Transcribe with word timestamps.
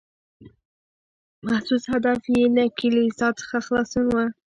محسوس 1.45 1.83
هدف 1.93 2.21
یې 2.35 2.43
له 2.55 2.63
کلیسا 2.79 3.27
څخه 3.39 3.57
خلاصون 3.65 4.05
و. 4.09 4.15